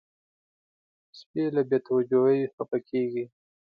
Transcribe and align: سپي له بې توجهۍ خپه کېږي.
سپي 1.19 1.43
له 1.55 1.61
بې 1.69 1.77
توجهۍ 1.87 2.39
خپه 2.55 2.77
کېږي. 2.89 3.25